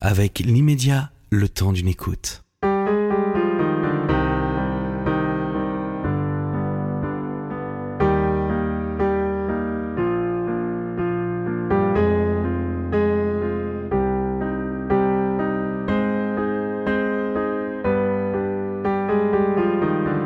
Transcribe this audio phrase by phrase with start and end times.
[0.00, 2.42] avec l'immédiat, le temps d'une écoute.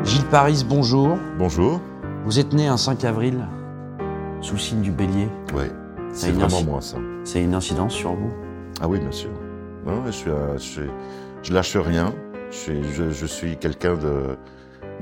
[0.03, 1.17] Gilles Paris, bonjour.
[1.37, 1.81] Bonjour.
[2.25, 3.47] Vous êtes né un 5 avril,
[4.41, 5.27] sous le signe du bélier.
[5.55, 5.63] Oui,
[6.11, 6.97] Ça a c'est vraiment inci- moi ça.
[7.23, 8.31] C'est une incidence sur vous?
[8.81, 9.29] Ah oui, bien sûr.
[9.85, 10.89] Je, suis, je, suis-
[11.43, 12.13] je lâche rien.
[12.51, 14.37] Je suis, je, je suis quelqu'un de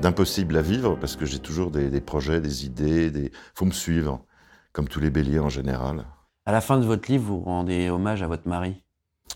[0.00, 3.10] d'impossible à vivre parce que j'ai toujours des, des projets, des idées.
[3.10, 3.30] Des...
[3.54, 4.24] faut me suivre,
[4.72, 6.04] comme tous les béliers en général.
[6.46, 8.82] À la fin de votre livre, vous rendez hommage à votre mari,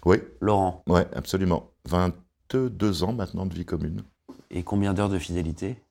[0.04, 0.82] Oui, Laurent.
[0.88, 1.70] ouais, absolument.
[1.88, 4.02] 22 ans maintenant de vie commune.
[4.50, 5.82] Et combien d'heures de fidélité?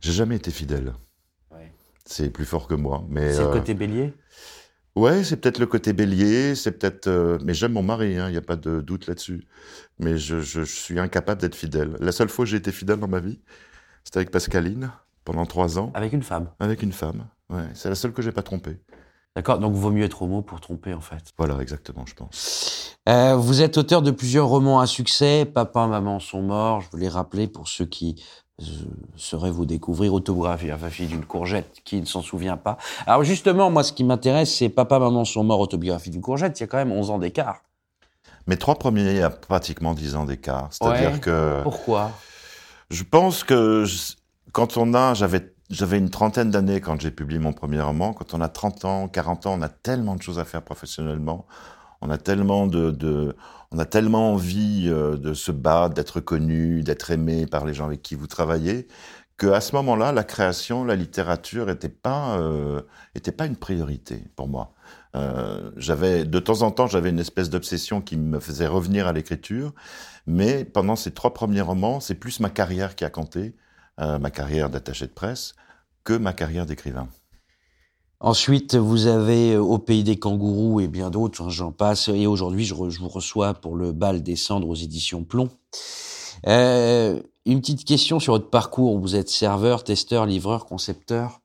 [0.00, 0.94] J'ai jamais été fidèle.
[1.52, 1.72] Ouais.
[2.04, 3.04] C'est plus fort que moi.
[3.08, 4.12] Mais C'est le euh, côté bélier?
[5.00, 7.06] Ouais, c'est peut-être le côté bélier, c'est peut-être.
[7.06, 9.46] euh, Mais j'aime mon mari, il n'y a pas de doute là-dessus.
[9.98, 11.96] Mais je, je- je suis incapable d'être fidèle.
[12.00, 13.40] La seule fois que j'ai été fidèle dans ma vie,
[14.04, 14.90] c'était avec Pascaline,
[15.24, 16.50] pendant trois ans, Avec une femme.
[16.60, 17.26] avec une femme.
[17.48, 18.78] Ouais, c'est la seule que j'ai pas trompée.
[19.36, 21.22] D'accord, donc vaut mieux être homo pour tromper en fait.
[21.38, 22.96] Voilà, exactement, je pense.
[23.08, 25.46] Euh, vous êtes auteur de plusieurs romans à succès.
[25.46, 26.82] Papa, maman sont morts.
[26.82, 28.22] Je voulais rappeler pour ceux qui
[29.16, 30.14] sauraient vous découvrir.
[30.14, 32.78] Autobiographie, la fille d'une courgette, qui ne s'en souvient pas.
[33.06, 35.60] Alors justement, moi, ce qui m'intéresse, c'est Papa, maman sont morts.
[35.60, 36.58] Autobiographie d'une courgette.
[36.60, 37.62] Il y a quand même 11 ans d'écart.
[38.46, 40.68] Mes trois premiers, il y a pratiquement dix ans d'écart.
[40.70, 41.20] C'est-à-dire Ouais.
[41.20, 42.10] que Pourquoi?
[42.90, 44.14] je pense que je-
[44.52, 48.12] quand on a, j'avais, j'avais une trentaine d'années quand j'ai publié mon premier roman.
[48.12, 51.46] Quand on a 30 ans, 40 ans, on a tellement de choses à faire professionnellement.
[52.00, 53.34] On a tellement de,
[53.72, 57.86] on a tellement envie euh, de se battre, d'être connu, d'être aimé par les gens
[57.86, 58.88] avec qui vous travaillez,
[59.36, 62.82] que à ce moment-là, la création, la littérature était pas, euh,
[63.36, 64.74] pas une priorité pour moi.
[65.16, 69.12] Euh, j'avais de temps en temps, j'avais une espèce d'obsession qui me faisait revenir à
[69.12, 69.72] l'écriture,
[70.26, 73.54] mais pendant ces trois premiers romans, c'est plus ma carrière qui a compté,
[73.98, 75.54] ma carrière d'attaché de presse,
[76.04, 77.08] que ma carrière d'écrivain.
[78.22, 82.08] Ensuite, vous avez euh, Au pays des kangourous et bien d'autres, hein, j'en passe.
[82.08, 85.48] Et aujourd'hui, je, vous reçois pour le bal des cendres aux éditions Plomb.
[86.46, 88.98] Euh, une petite question sur votre parcours.
[88.98, 91.40] Vous êtes serveur, testeur, livreur, concepteur.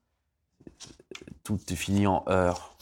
[1.44, 2.76] Tout est fini en heure.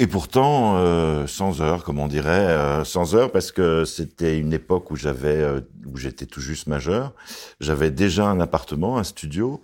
[0.00, 4.90] Et pourtant, euh, sans heure, comme on dirait, sans heure, parce que c'était une époque
[4.90, 5.44] où j'avais,
[5.86, 7.14] où j'étais tout juste majeur.
[7.60, 9.60] J'avais déjà un appartement, un studio.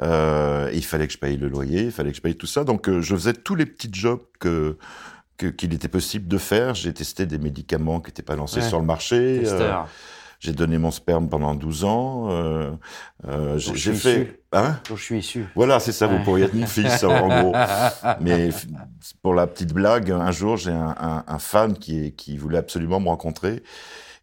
[0.00, 2.64] Euh, il fallait que je paye le loyer, il fallait que je paye tout ça.
[2.64, 4.76] Donc, euh, je faisais tous les petits jobs que
[5.36, 6.74] qu'il était possible de faire.
[6.74, 8.68] J'ai testé des médicaments qui n'étaient pas lancés Ouais.
[8.68, 9.42] sur le marché.
[9.46, 9.72] Euh,
[10.38, 12.28] j'ai donné mon sperme pendant 12 ans.
[12.30, 12.70] Euh,
[13.26, 14.22] euh, j'ai je j'ai suis fait.
[14.22, 14.36] issu.
[14.52, 15.46] Hein dont je suis issu.
[15.56, 16.16] voilà, c'est ça, Ouais.
[16.18, 17.52] vous pourriez être mon fils, en gros.
[18.20, 18.50] Mais
[19.22, 22.58] pour la petite blague, un jour, j'ai un, un- un fan qui, est- qui voulait
[22.58, 23.62] absolument me rencontrer.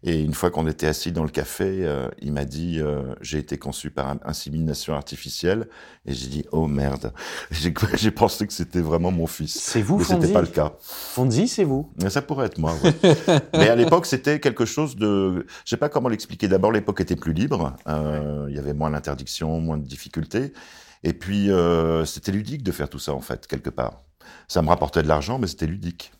[0.04, 3.38] Et une fois qu'on était assis dans le café, euh, il m'a dit euh, J'ai
[3.38, 5.68] été conçu par insémination artificielle.
[6.06, 7.14] Et j'ai dit Oh merde.
[7.52, 9.60] J'ai pensé que c'était vraiment mon fils.
[9.60, 10.74] C'est vous, Mais c'était pas le cas.
[10.80, 11.92] Fonzie, c'est vous.
[12.02, 12.74] Mais ça pourrait être moi.
[12.84, 12.94] ouais.
[13.54, 15.46] Mais à l'époque, c'était quelque chose de.
[15.66, 16.48] Je sais pas comment l'expliquer.
[16.48, 17.76] D'abord, l'époque était plus libre.
[17.88, 20.54] Euh, Il y avait moins d'interdictions, moins de difficultés.
[21.04, 24.02] Et puis, euh, c'était ludique de faire tout ça, en fait, quelque part.
[24.48, 26.12] Ça me rapportait de l'argent, mais c'était ludique.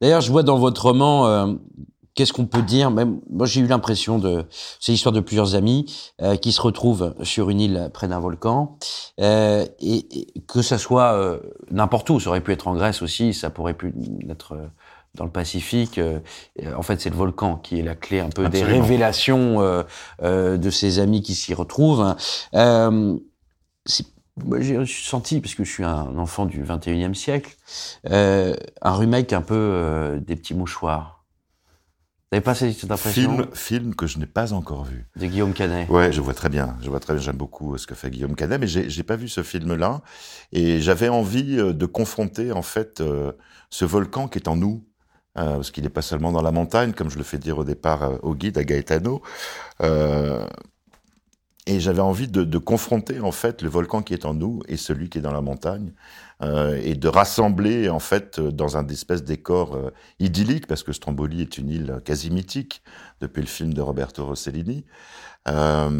[0.00, 1.54] D'ailleurs, je vois dans votre roman, euh,
[2.14, 2.90] qu'est-ce qu'on peut dire?
[2.90, 4.44] Même moi, j'ai eu l'impression de,
[4.80, 5.86] c'est l'histoire de plusieurs amis
[6.22, 8.78] euh, qui se retrouvent sur une île près d'un volcan,
[9.20, 11.38] euh, et, et que ça soit euh,
[11.70, 13.92] n'importe où, ça aurait pu être en Grèce aussi, ça pourrait pu
[14.28, 14.66] être euh,
[15.14, 15.98] dans le Pacifique.
[15.98, 16.20] euh,
[16.76, 19.82] en fait, c'est le volcan qui est la clé un peu des révélations euh,
[20.22, 22.14] euh, de ces amis qui s'y retrouvent.
[22.54, 23.16] Euh,
[23.86, 24.06] c'est-
[24.44, 27.56] moi, j'ai senti, parce que je suis un enfant du 21e siècle,
[28.08, 31.19] euh, un remake un peu euh, des petits mouchoirs.
[32.38, 35.04] Pas cette cette impression Film, film que je n'ai pas encore vu.
[35.16, 36.76] de Guillaume Canet Ouais, je vois très bien.
[36.80, 37.22] Je vois très bien.
[37.22, 40.00] J'aime beaucoup euh, ce que fait Guillaume Canet, mais j'ai pas vu ce film-là.
[40.52, 43.32] Et j'avais envie euh, de confronter en fait euh,
[43.68, 44.84] ce volcan qui est en nous,
[45.38, 47.64] euh, parce qu'il n'est pas seulement dans la montagne, comme je le fais dire au
[47.64, 49.22] départ euh, au guide à Gaetano.
[51.66, 54.76] Et j'avais envie de, de confronter en fait le volcan qui est en nous et
[54.76, 55.92] celui qui est dans la montagne,
[56.42, 60.92] euh, et de rassembler en fait euh, dans un espèce décor euh, idyllique, parce que
[60.92, 62.82] Stromboli est une île quasi mythique
[63.20, 64.86] depuis le film de Roberto Rossellini.
[65.48, 65.90] Euh,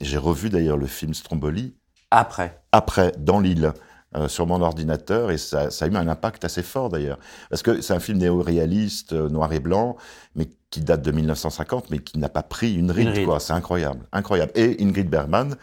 [0.00, 1.74] J'ai revu d'ailleurs le film Stromboli
[2.10, 2.60] Après.
[2.72, 3.72] après, dans l'île,
[4.16, 7.18] euh, sur mon ordinateur, et ça, ça a eu un impact assez fort d'ailleurs.
[7.50, 9.96] Parce que c'est un film néo-réaliste, euh, noir et blanc,
[10.34, 13.26] mais qui date de 1950, mais qui n'a pas pris une ride, ride.
[13.26, 13.38] quoi.
[13.38, 14.52] C'est incroyable, incroyable.
[14.54, 15.56] Et Ingrid Bergman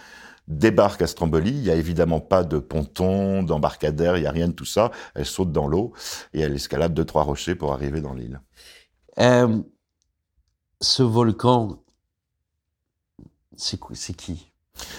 [0.47, 4.47] débarque à Stromboli, il y a évidemment pas de ponton, d'embarcadère, il y a rien
[4.47, 4.91] de tout ça.
[5.15, 5.93] Elle saute dans l'eau
[6.33, 8.39] et elle escalade deux, trois rochers pour arriver dans l'île.
[9.17, 9.61] Euh,
[10.81, 11.83] ce volcan,
[13.57, 14.51] c'est qui?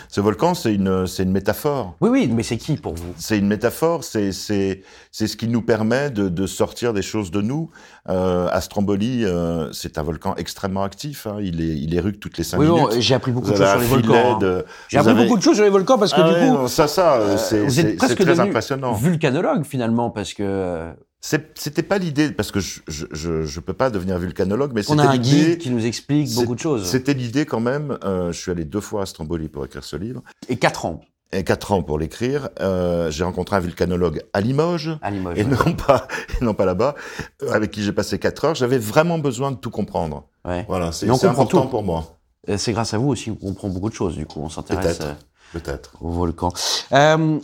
[0.08, 1.94] Ce volcan, c'est une, c'est une métaphore.
[2.00, 3.12] Oui, oui, mais c'est qui pour vous?
[3.19, 4.82] C'est une métaphore, c'est c'est
[5.12, 7.70] c'est ce qui nous permet de, de sortir des choses de nous.
[8.08, 11.26] Euh, à Stromboli, euh, c'est un volcan extrêmement actif.
[11.26, 11.37] hein.
[11.40, 12.82] Il est il éructe toutes les cinq Oui, minutes.
[12.90, 14.38] bon, j'ai appris beaucoup Vous de choses sur les volcans.
[14.43, 14.62] hein.
[14.88, 16.69] J'ai appris avez- beaucoup de choses sur les volcans parce que Ah du coup, non,
[16.69, 18.93] ça, ça, euh, euh, c'est c'est- c'est très devenu impressionnant.
[18.94, 23.60] vulcanologue finalement parce que euh, C'est- C'était pas l'idée, parce que je, je, je, je
[23.60, 26.60] peux pas devenir vulcanologue, mais on a c'était un guide qui nous explique beaucoup de
[26.60, 26.84] choses.
[26.86, 27.98] C'était l'idée quand même.
[28.04, 31.00] euh, je suis allé deux fois à Stromboli pour écrire ce livre, Et quatre ans
[31.32, 32.48] et quatre ans pour l'écrire.
[32.60, 34.96] Euh, j'ai rencontré un vulcanologue à Limoges.
[35.02, 35.36] à Limoges.
[35.38, 36.06] Et non pas,
[36.40, 36.94] et non pas là-bas,
[37.42, 38.54] euh, avec qui j'ai passé quatre heures.
[38.54, 40.28] J'avais vraiment besoin de tout comprendre.
[40.44, 40.64] Ouais.
[40.68, 41.68] Voilà, c'est important tout.
[41.68, 42.16] pour moi,
[42.56, 44.14] C'est grâce à vous aussi qu'on comprend beaucoup de choses.
[44.16, 45.16] Du coup, on s'intéresse Peut-être.
[45.52, 45.92] peut-être.
[46.00, 46.52] au volcan.
[46.92, 47.40] Euh,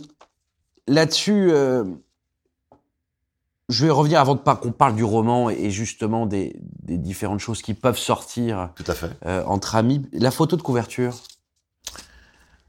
[0.87, 1.49] Là-dessus,
[3.69, 7.73] je vais revenir avant qu'on parle du roman et justement des, des différentes choses qui
[7.73, 9.09] peuvent sortir Tout à fait.
[9.25, 10.05] euh, entre amis.
[10.13, 11.15] La photo de couverture.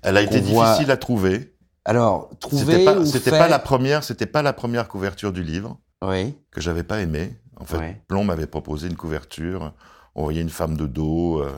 [0.02, 1.54] Elle a été voit- difficile à trouver.
[1.84, 5.42] Alors, C'était trouver pas, c'était fait- pas la première, c'était pas la première couverture du
[5.42, 6.34] livre Oui.
[6.50, 7.38] que j'avais pas aimé.
[7.60, 8.00] En fait.
[8.08, 9.72] Plomb m'avait proposé une couverture.
[10.14, 11.40] On voyait une femme de dos.
[11.42, 11.52] euh,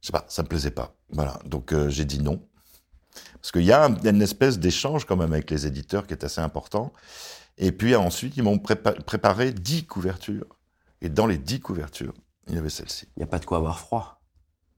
[0.00, 0.94] je sais pas, ça me plaisait pas.
[1.10, 2.42] Voilà, donc euh, j'ai dit non.
[3.40, 6.24] Parce qu'il y a un- une espèce d'échange quand même avec les éditeurs qui est
[6.24, 6.92] assez important.
[7.58, 10.46] Et puis ensuite, ils m'ont prépa- préparé dix couvertures.
[11.00, 12.14] Et dans les dix couvertures,
[12.48, 13.06] il y avait celle-ci.
[13.16, 14.20] Il n'y a pas de quoi avoir froid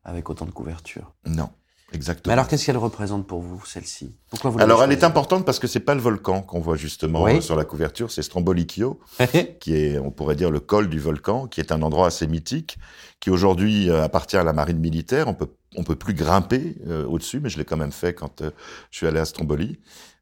[0.05, 1.15] avec autant de couverture.
[1.25, 1.51] Non,
[1.93, 2.31] exactement.
[2.31, 4.15] Mais alors, qu'est-ce qu'elle représente pour vous, celle-ci?
[4.31, 7.23] Pourquoi vous Alors, elle est importante parce que c'est pas le volcan qu'on voit justement
[7.23, 7.43] Oui.
[7.43, 9.01] sur la couverture, c'est Strombolichio,
[9.61, 12.79] qui est, on pourrait dire, le col du volcan, qui est un endroit assez mythique,
[13.21, 15.29] qui aujourd'hui euh, appartient à la marine militaire.
[15.29, 18.43] On peut, on peut plus grimper euh, au-dessus, mais je l'ai quand même fait quand
[18.43, 18.51] euh,
[18.91, 19.79] je suis allé à Stromboli.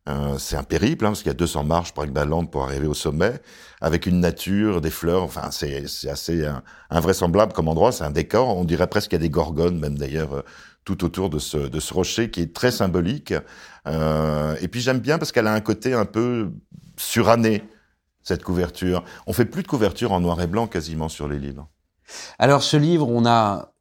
[0.06, 2.86] Euh, c'est un périple, hein, parce qu'il y a 200 marches par Igbalande pour arriver
[2.86, 3.40] au sommet,
[3.80, 5.22] avec une nature, des fleurs.
[5.22, 6.46] Enfin, c'est assez
[6.90, 7.90] invraisemblable comme endroit.
[7.90, 8.54] C'est un décor.
[8.54, 10.44] On dirait presque qu'il y a des gorgones, même d'ailleurs,
[10.84, 13.34] tout autour de ce, de ce rocher qui est très symbolique.
[13.86, 16.50] Euh, et puis j'aime bien parce qu'elle a un côté un peu
[16.96, 17.62] suranné,
[18.22, 19.04] cette couverture.
[19.26, 21.68] On fait plus de couverture en noir et blanc quasiment sur les livres.
[22.38, 23.72] Alors, ce livre, on a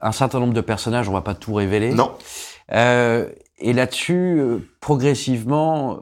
[0.00, 1.92] un certain nombre de personnages, on va pas tout révéler.
[1.92, 2.12] Non,
[2.72, 3.28] Euh,
[3.58, 6.00] et là-dessus, euh, progressivement,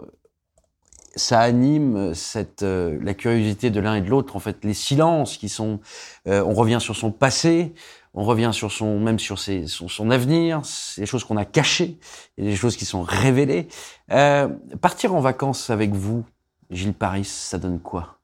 [1.17, 4.37] ça anime cette euh, la curiosité de l'un et de l'autre.
[4.37, 5.81] En fait, les silences qui sont,
[6.27, 7.75] euh, on revient sur son passé,
[8.15, 10.63] on revient sur son même sur ses, son, son avenir,
[10.97, 11.99] des choses qu'on a cachées,
[12.37, 13.69] et des choses qui sont révélées.
[14.11, 14.49] Euh,
[14.81, 16.25] partir en vacances avec vous,
[16.71, 18.15] Gilles Paris, ça donne quoi?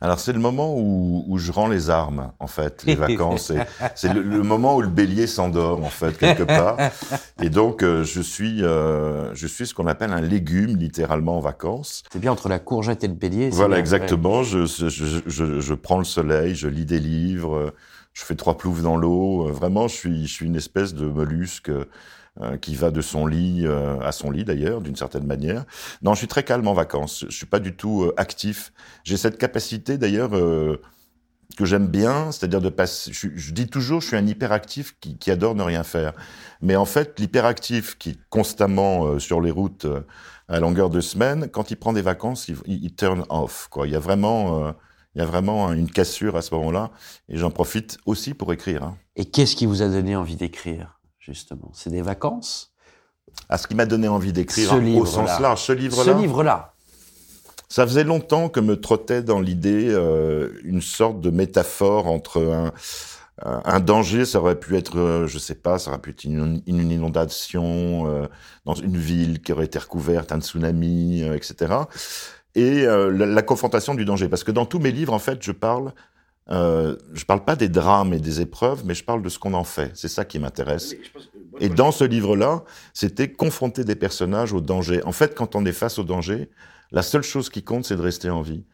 [0.00, 3.52] Alors c'est le moment où, où je rends les armes, en fait, les vacances.
[3.94, 6.76] C'est- le, le moment où le bélier s'endort, en fait, quelque part.
[7.40, 11.40] Et donc euh, je suis, euh, je suis ce qu'on appelle un légume, littéralement en
[11.40, 12.02] vacances.
[12.12, 13.48] C'est bien entre la courgette et le bélier.
[13.50, 14.42] Voilà, exactement.
[14.42, 17.72] Je, je, je, je, prends le soleil, je lis des livres,
[18.14, 19.48] je fais trois ploufs dans l'eau.
[19.48, 19.94] Euh, Vraiment, je
[20.26, 24.44] suis, une espèce de mollusque euh, qui va de son lit euh, à son lit,
[24.44, 25.64] d'ailleurs, d'une certaine manière.
[26.02, 27.26] Non, je suis très calme en vacances.
[27.28, 28.72] Je suis pas du tout actif.
[29.02, 33.12] J'ai cette capacité, d'ailleurs, que j'aime bien, c'est-à-dire de passer.
[33.12, 36.12] Je, dis toujours, je suis un hyperactif qui, adore ne rien faire.
[36.62, 39.86] Mais en fait, l'hyperactif qui est constamment sur les routes
[40.48, 43.68] à longueur de semaine, quand il prend des vacances, il, il, turn off.
[43.84, 44.74] Il y a vraiment,
[45.14, 46.90] il y a vraiment une cassure à ce moment-là,
[47.28, 48.82] et j'en profite aussi pour écrire.
[48.82, 48.96] Hein.
[49.16, 51.70] Et qu'est-ce qui vous a donné envie d'écrire, justement?
[51.74, 52.72] C'est des vacances?
[53.48, 55.10] À ce qui m'a donné envie d'écrire hein, au livre-là.
[55.10, 56.12] sens large, ce Ce livre-là.
[56.14, 56.74] livre-là.
[57.68, 62.72] Ça faisait longtemps que me trottait dans l'idée euh, une sorte de métaphore entre
[63.42, 66.62] un, danger, ça aurait pu être, euh, je sais pas, ça aurait pu être une,
[66.66, 68.26] une inondation euh,
[68.64, 71.74] dans une ville qui aurait été recouverte, un tsunami, euh, etc.
[72.54, 75.42] Et euh, la, la confrontation du danger, parce que dans tous mes livres, en fait,
[75.42, 75.92] je parle,
[76.50, 79.54] euh, je parle pas des drames et des épreuves, mais je parle de ce qu'on
[79.54, 79.90] en fait.
[79.94, 80.94] C'est ça qui m'intéresse.
[81.60, 85.02] Et dans ce livre-là, c'était confronter des personnages au danger.
[85.04, 86.50] En fait, quand on est face au danger,
[86.92, 88.64] la seule chose qui compte, c'est de rester en vie.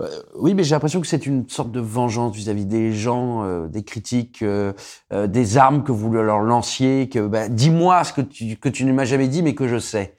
[0.00, 3.66] Euh, oui, mais j'ai l'impression que c'est une sorte de vengeance vis-à-vis des gens, euh,
[3.66, 4.72] des critiques, euh,
[5.12, 7.08] euh, des armes que vous leur lanciez.
[7.08, 9.78] Que bah, dis-moi ce que tu que tu ne m'as jamais dit, mais que je
[9.78, 10.17] sais.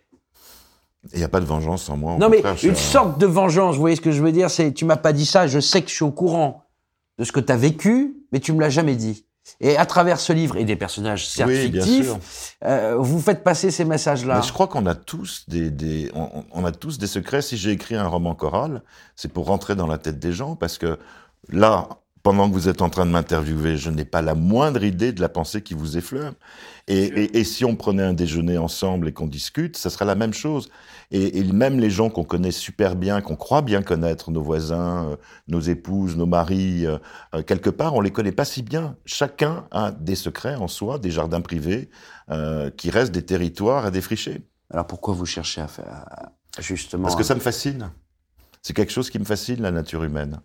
[1.14, 2.18] Il n'y a pas de vengeance en moi.
[2.20, 3.76] non, mais une un- sorte de vengeance.
[3.76, 5.48] Vous voyez ce que je veux dire C'est tu m'as pas dit ça.
[5.48, 6.64] Je sais que je suis au courant
[7.18, 9.26] de ce que tu as vécu, mais tu me l'as jamais dit.
[9.62, 13.72] Et à travers ce livre et des personnages certes Oui, fictifs, euh, vous faites passer
[13.72, 14.42] ces messages-là.
[14.42, 17.42] Je crois qu'on a tous des, des on, on a tous des secrets.
[17.42, 18.84] Si j'ai écrit un roman choral,
[19.16, 21.00] c'est pour rentrer dans la tête des gens parce que
[21.50, 21.90] là,
[22.30, 25.20] pendant que vous êtes en train de m'interviewer, je n'ai pas la moindre idée de
[25.20, 26.34] la pensée qui vous effleure.
[26.88, 30.14] Et, et, et si on prenait un déjeuner ensemble et qu'on discute, ça serait la
[30.14, 30.70] même chose.
[31.10, 35.06] Et, et même les gens qu'on connaît super bien, qu'on croit bien connaître, nos voisins,
[35.06, 35.16] euh,
[35.48, 37.00] nos épouses, nos maris, euh,
[37.34, 38.96] euh, quelque part, on les connaît pas si bien.
[39.06, 41.90] Chacun a des secrets en soi, des jardins privés,
[42.78, 44.44] qui restent des territoires à défricher.
[44.70, 46.06] Alors pourquoi vous cherchez à faire
[46.60, 47.90] justement Parce que ça me fascine.
[48.62, 50.42] C'est quelque chose qui me fascine, la nature humaine.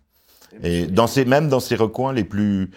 [0.63, 2.71] Et dans ces, même dans ces recoins les plus,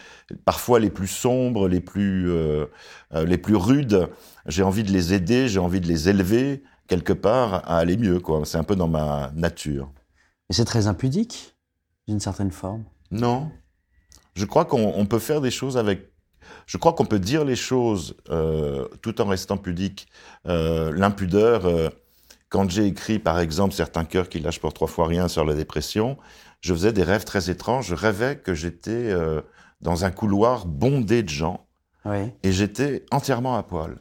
[0.45, 2.67] parfois les plus sombres, les plus, euh,
[3.13, 4.09] les plus rudes,
[4.47, 8.19] j'ai envie de les aider, j'ai envie de les élever quelque part à aller mieux.
[8.21, 8.43] Quoi.
[8.45, 9.91] C'est un peu dans ma nature.
[10.51, 11.57] Et c'est très impudique,
[12.07, 12.85] d'une certaine forme?
[13.11, 13.51] Non,
[14.35, 16.13] je crois qu'on peut faire des choses avec.
[16.67, 20.07] Je crois qu'on peut dire les choses euh, tout en restant pudique.
[20.47, 21.67] Euh, L'impudeur.
[21.67, 21.89] Euh,
[22.49, 25.55] quand j'ai écrit, par exemple, certains cœurs qui lâchent pour trois fois rien sur la
[25.55, 26.17] dépression,
[26.61, 27.89] je faisais des rêves très étranges.
[27.89, 29.41] Je rêvais que j'étais euh,
[29.81, 31.67] dans un couloir bondé de gens.
[32.05, 32.33] Oui.
[32.43, 33.99] Et j'étais entièrement à poil.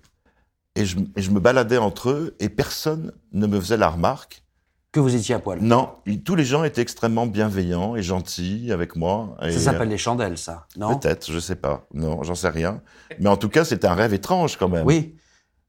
[0.76, 4.44] Et je, et je, me baladais entre eux et personne ne me faisait la remarque.
[4.92, 5.90] Que vous étiez à poil Non,
[6.24, 9.36] tous les gens étaient extrêmement bienveillants et gentils avec moi.
[9.42, 10.98] Et ça s'appelle les chandelles, ça, non?
[10.98, 11.88] Peut-être, je sais pas.
[11.94, 12.82] Non, j'en sais rien.
[13.20, 14.86] Mais en tout cas, c'était un rêve étrange quand même.
[14.86, 15.16] Oui.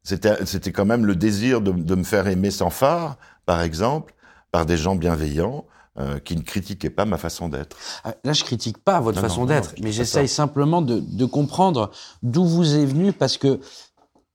[0.02, 4.14] C'était, c'était quand même le désir de, de me faire aimer sans phare, par exemple,
[4.52, 5.66] par des gens bienveillants.
[6.00, 7.76] Euh, qui ne critiquaient pas ma façon d'être.
[8.22, 11.90] Là, je critique pas votre non, façon d'être, mais j'essaye simplement de, de comprendre
[12.22, 13.58] d'où vous est venu, parce que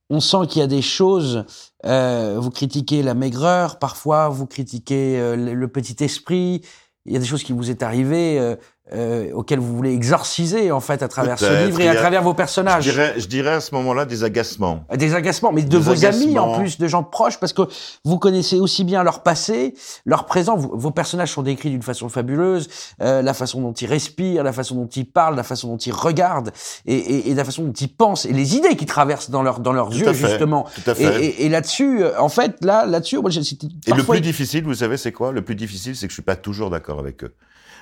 [0.10, 1.46] on sent qu'il y a des choses.
[1.86, 6.64] Euh, vous critiquez la maigreur, parfois vous critiquez euh, le, le, petit esprit.
[7.06, 8.56] Il y a des choses qui vous est arrivées
[8.94, 12.22] euh, euh, auxquelles vous voulez exorciser en fait à travers ce livre et à travers
[12.24, 12.84] vos personnages.
[12.86, 14.86] Je dirais, je dirais à ce moment-là des agacements.
[14.96, 17.64] Des agacements, mais de Des vos amis en plus, de gens proches, parce que
[18.06, 19.74] vous connaissez aussi bien leur passé,
[20.06, 20.56] leur présent.
[20.56, 22.70] Vous- vos personnages sont décrits d'une façon fabuleuse,
[23.02, 25.92] euh, la façon dont ils respirent, la façon dont ils parlent, la façon dont ils
[25.94, 26.52] regardent,
[26.86, 29.60] et, et, et la façon dont ils pensent, et les idées qui traversent dans, leur,
[29.60, 30.66] dans leurs Tout yeux fait, justement.
[30.76, 31.24] tout à fait.
[31.26, 34.64] et, et là-dessus, euh, en fait, là, là-dessus, moi, j'ai- c'était Et le plus difficile,
[34.64, 35.32] vous savez, c'est quoi?
[35.32, 37.34] Le plus difficile, c'est que je suis pas toujours d'accord avec eux.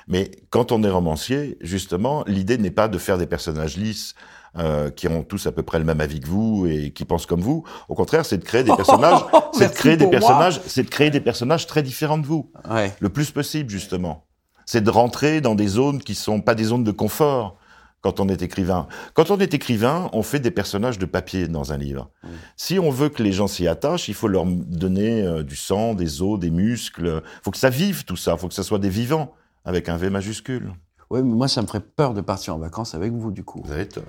[0.08, 4.16] Mais quand on est romancier, justement, l'idée n'est pas de faire des personnages lisses
[4.58, 7.26] euh, qui ont tous à peu près le même avis que vous et qui pensent
[7.26, 7.64] comme vous.
[7.88, 9.20] Au contraire, c'est de créer des personnages,
[9.54, 12.92] c'est de créer des personnages, c'est de créer des personnages très différents de vous, Ouais.
[13.00, 14.26] le plus possible justement.
[14.66, 17.58] C'est de rentrer dans des zones qui sont pas des zones de confort
[18.02, 18.88] quand on est écrivain.
[19.14, 22.10] Quand on est écrivain, on fait des personnages de papier dans un livre.
[22.58, 25.94] Si on veut que les gens s'y attachent, il faut leur donner euh, du sang,
[25.94, 27.22] des os, des muscles.
[27.24, 28.34] Il faut que ça vive tout ça.
[28.34, 29.34] Il faut que ça soit des vivants
[29.66, 30.74] avec un V majuscule.
[31.10, 33.62] Ouais, mais moi, ça me ferait peur de partir en vacances avec vous, du coup.
[33.66, 34.04] Vous avez tort.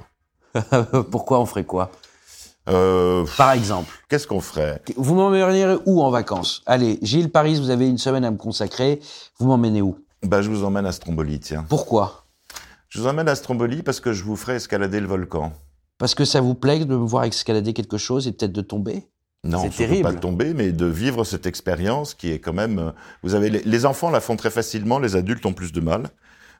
[1.11, 1.91] Pourquoi on ferait quoi?
[2.69, 4.81] Euh, Par exemple, Qu'est-ce qu'on ferait?
[4.97, 6.63] Vous m'emmènerez où en vacances?
[6.67, 9.01] Allez, Gilles Paris, vous avez une semaine à me consacrer.
[9.39, 9.99] Vous m'emmenez où?
[10.23, 11.65] Bah, Je vous emmène à Stromboli, tiens.
[11.69, 12.27] Pourquoi?
[12.89, 15.53] Je vous emmène à Stromboli parce que je vous ferai escalader le volcan.
[15.99, 19.09] Parce que ça vous plaît de me voir escalader quelque chose et peut-être de tomber?
[19.45, 20.03] Non, C'est terrible.
[20.05, 22.79] pas de tomber, mais de vivre cette expérience qui est quand même.
[22.79, 22.91] euh,
[23.25, 26.11] Vous avez les, les enfants la font très facilement, les adultes ont plus de mal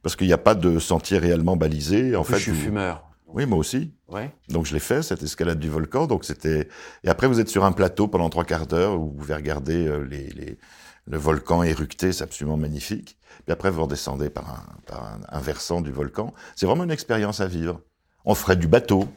[0.03, 2.17] parce qu'il n'y a pas de sentier réellement balisé.
[2.17, 3.05] En En fait, je suis vous- fumeur.
[3.29, 3.93] oui, moi aussi.
[4.09, 4.35] Ouais.
[4.49, 6.09] Donc je l'ai fait cette escalade du volcan.
[6.09, 6.69] Donc c'était.
[7.05, 9.87] Et après vous êtes sur un plateau pendant trois quarts d'heure où vous pouvez regarder
[9.87, 10.59] euh, les, les-
[11.07, 13.17] le volcan éructer, c'est absolument magnifique.
[13.45, 16.33] Puis après vous redescendez par un, par un, un versant du volcan.
[16.57, 17.81] C'est vraiment une expérience à vivre.
[18.25, 19.09] On ferait du bateau.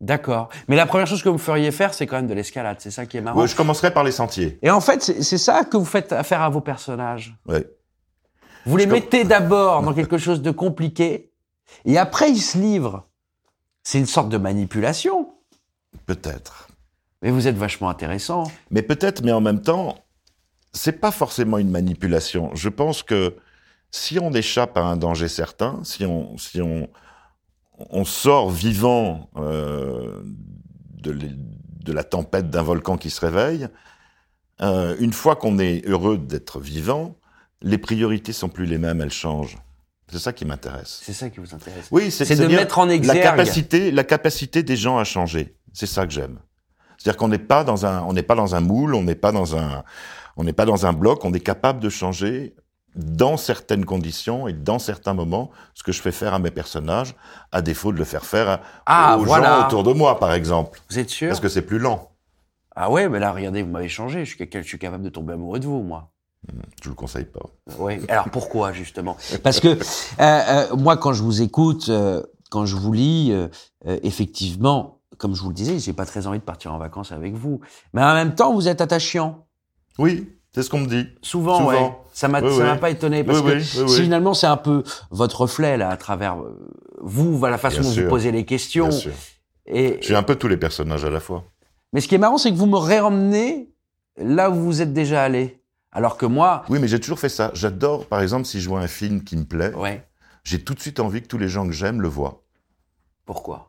[0.00, 0.48] D'accord.
[0.68, 2.76] Mais la première chose que vous feriez faire, c'est quand même de l'escalade.
[2.80, 3.40] C'est ça qui est marrant.
[3.40, 4.58] Ouais, je commencerai par les sentiers.
[4.62, 7.36] Et en fait, c'est ça que vous faites affaire à vos personnages.
[7.46, 7.68] Ouais.
[8.64, 11.32] Vous les Je com- mettez d'abord dans quelque chose de compliqué,
[11.84, 13.06] et après ils se livrent.
[13.82, 15.30] C'est une sorte de manipulation.
[16.06, 16.68] Peut-être.
[17.22, 18.44] Mais vous êtes vachement intéressant.
[18.70, 19.96] Mais peut-être, mais en même temps,
[20.72, 22.50] c'est pas forcément une manipulation.
[22.54, 23.36] Je pense que
[23.90, 26.88] si on échappe à un danger certain, si on, si on,
[27.90, 30.22] on sort vivant euh,
[31.02, 33.68] de, la tempête d'un volcan qui se réveille,
[34.60, 37.16] euh, une fois qu'on est heureux d'être vivant,
[37.62, 39.56] les priorités sont plus les mêmes, elles changent.
[40.10, 41.00] C'est ça qui m'intéresse.
[41.02, 41.86] C'est ça qui vous intéresse.
[41.90, 43.22] Oui, c'est de mettre en la exergue.
[43.22, 45.54] capacité, la capacité des gens à changer.
[45.72, 46.38] C'est ça que j'aime.
[46.96, 49.32] C'est-à-dire qu'on n'est pas dans un, on n'est pas dans un moule, on n'est pas
[49.32, 49.84] dans un,
[50.36, 51.24] on n'est pas dans un bloc.
[51.24, 52.54] On est capable de changer
[52.98, 57.14] dans certaines conditions et dans certains moments, ce que je fais faire à mes personnages,
[57.52, 59.60] à défaut de le faire faire à- Ah, aux voilà.
[59.60, 61.28] gens autour de moi, par exemple, Vous êtes sûr?
[61.28, 62.10] Parce que c'est plus lent.
[62.74, 64.24] Ah ouais, mais là, regardez, vous m'avez changé.
[64.24, 66.10] Je suis, quelqu'un- je suis capable de tomber amoureux de vous, moi.
[66.82, 67.40] Je le conseille pas.
[67.78, 67.98] Oui.
[68.08, 69.16] Alors pourquoi justement?
[69.42, 69.76] Parce que euh,
[70.20, 73.32] euh, moi, quand je vous écoute, euh, quand je vous lis,
[74.02, 77.34] effectivement, comme je vous le disais, j'ai pas très envie de partir en vacances avec
[77.34, 77.60] vous.
[77.92, 79.46] Mais en même temps, vous êtes attachant.
[79.98, 81.06] Oui, C'est ce qu'on me dit.
[81.22, 81.68] Souvent, Souvent.
[81.70, 81.92] ouais.
[82.12, 82.78] Ça m'a, Oui, ça m'a oui.
[82.80, 86.58] pas étonné parce Oui, que finalement c'est un peu votre reflet là à travers euh,
[87.00, 88.88] vous, la façon Bien dont vous posez les questions.
[88.88, 89.12] Bien sûr.
[89.66, 91.44] Et suis un peu tous les personnages à la fois.
[91.92, 93.68] mais ce qui est marrant, c'est que vous me ré-ramenez
[94.16, 95.62] là où vous êtes déjà allé,
[95.92, 97.50] alors que moi, Oui, mais j'ai toujours fait ça.
[97.54, 100.04] J'adore, par exemple, si je vois un film qui me plaît, ouais.
[100.42, 102.42] j'ai tout de suite envie que tous les gens que j'aime le voient.
[103.26, 103.67] Pourquoi?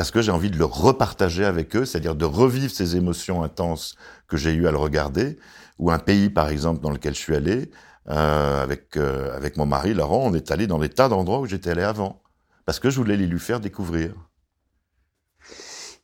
[0.00, 3.96] Parce que j'ai envie de le repartager avec eux, c'est-à-dire de revivre ces émotions intenses
[4.28, 5.38] que j'ai eues à le regarder,
[5.78, 7.70] ou un pays, par exemple, dans lequel je suis allé,
[8.08, 11.44] euh, avec, euh, avec mon mari, Laurent, on est allé dans des tas d'endroits où
[11.44, 12.22] j'étais allé avant.
[12.64, 14.14] Parce que je voulais les lui faire découvrir.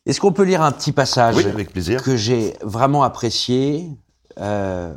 [0.04, 2.02] Est-ce qu'on peut lire un petit passage Oui, avec plaisir.
[2.02, 3.88] que j'ai vraiment apprécié
[4.38, 4.92] euh,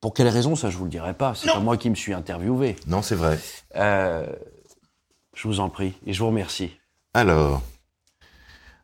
[0.00, 1.36] Pour quelle raison Ça, je vous le dirai pas.
[1.36, 2.74] C'est pas moi qui me suis interviewé.
[2.88, 3.38] Non, c'est vrai.
[3.76, 4.26] Je
[5.44, 6.72] vous en prie et je vous remercie.
[7.16, 7.62] Alors,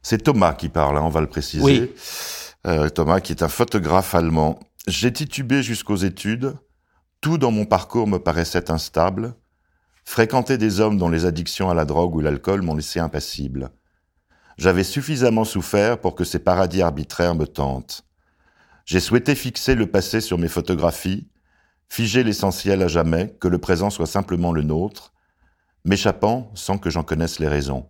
[0.03, 1.63] c'est Thomas qui parle, hein, on va le préciser.
[1.63, 1.93] Oui.
[2.67, 4.59] Euh, Thomas qui est un photographe allemand.
[4.87, 6.55] J'ai titubé jusqu'aux études.
[7.21, 9.35] Tout dans mon parcours me paraissait instable.
[10.05, 13.71] Fréquenter des hommes dont les addictions à la drogue ou l'alcool m'ont laissé impassible.
[14.57, 18.05] J'avais suffisamment souffert pour que ces paradis arbitraires me tentent.
[18.85, 21.29] J'ai souhaité fixer le passé sur mes photographies,
[21.89, 25.13] figer l'essentiel à jamais, que le présent soit simplement le nôtre,
[25.85, 27.89] m'échappant sans que j'en connaisse les raisons.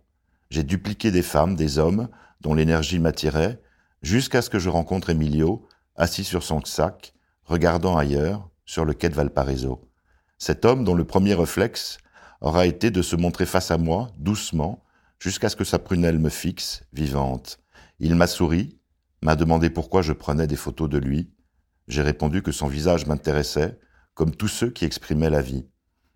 [0.51, 2.09] J'ai dupliqué des femmes, des hommes,
[2.41, 3.61] dont l'énergie m'attirait,
[4.03, 5.67] jusqu'à ce que je rencontre Emilio,
[5.97, 7.15] assis sur son sac,
[7.45, 9.89] regardant ailleurs, sur le quai de Valparaiso.
[10.39, 11.99] Cet homme dont le premier réflexe
[12.41, 14.83] aura été de se montrer face à moi, doucement,
[15.19, 17.61] jusqu'à ce que sa prunelle me fixe, vivante.
[17.99, 18.79] Il m'a souri,
[19.23, 21.31] m'a demandé pourquoi je prenais des photos de lui.
[21.89, 23.79] J'ai répondu que son visage m'intéressait,
[24.15, 25.67] comme tous ceux qui exprimaient la vie.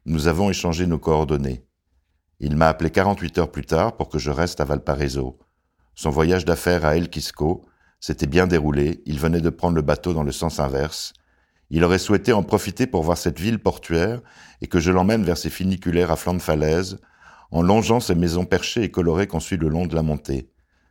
[0.07, 1.64] Nous avons échangé nos coordonnées.
[2.47, 5.39] Il m'a appelé 48 heures plus tard pour que je reste à Valparaiso.
[5.95, 7.65] Son voyage d'affaires à El Quisco
[8.01, 11.15] s'était bien déroulé, il venait de prendre le bateau dans le sens inverse.
[11.71, 14.21] Il aurait souhaité en profiter pour voir cette ville portuaire
[14.61, 16.99] et que je l'emmène vers ses funiculaires à flanc de falaise,
[17.51, 20.51] en longeant ces maisons perchées et colorées qu'on suit le long de la montée.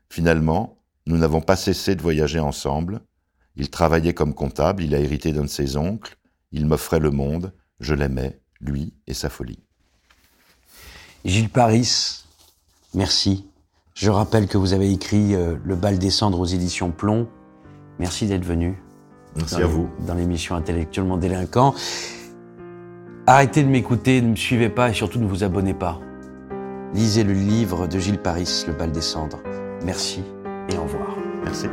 [0.10, 3.02] Finalement, nous n'avons pas cessé de voyager ensemble.
[3.56, 6.18] Il travaillait comme comptable, il a hérité d'un de ses oncles,
[6.52, 9.64] il m'offrait le monde, je l'aimais, lui et sa folie.
[11.26, 12.26] Gilles Paris,
[12.94, 13.46] merci.
[13.94, 17.28] Je rappelle que vous avez écrit euh, Le bal des cendres aux éditions Plomb.
[17.98, 18.82] Merci d'être venu.
[19.36, 19.90] Merci à vous.
[20.06, 21.76] Dans l'émission Intellectuellement délinquant.
[23.26, 26.00] Arrêtez de m'écouter, ne me suivez pas et surtout ne vous abonnez pas.
[26.94, 29.42] Lisez le livre de Gilles Paris, Le bal des cendres.
[29.86, 30.24] Merci
[30.70, 31.16] et au revoir.
[31.46, 31.68] Merci.